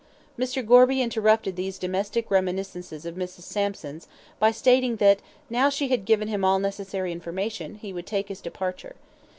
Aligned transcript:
Mr. 0.35 0.65
Gorby 0.65 0.99
interrupted 0.99 1.55
these 1.55 1.77
domestic 1.77 2.31
reminiscences 2.31 3.05
of 3.05 3.13
Mrs. 3.13 3.43
Sampson's 3.43 4.07
by 4.39 4.49
stating 4.49 4.95
that, 4.95 5.19
now 5.47 5.69
she 5.69 5.89
had 5.89 6.05
given 6.05 6.27
him 6.27 6.43
all 6.43 6.57
necessary 6.57 7.11
information, 7.11 7.75
he 7.75 7.93
would 7.93 8.07
take 8.07 8.27
his 8.27 8.41
departure. 8.41 8.95